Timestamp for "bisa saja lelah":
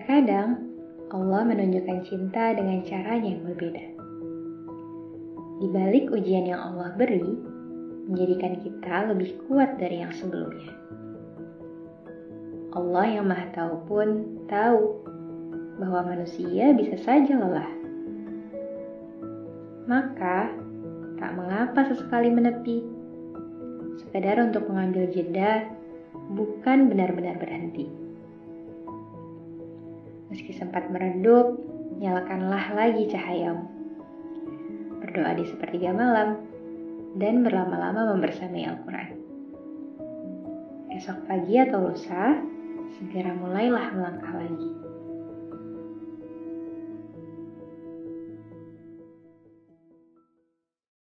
16.72-17.68